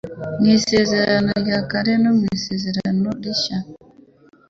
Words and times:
Mu 0.39 0.45
Isezerano 0.57 1.29
rya 1.41 1.59
Kera 1.69 1.93
no 2.03 2.11
mu 2.19 2.25
Isezerano 2.37 3.07
Rishya, 3.23 3.57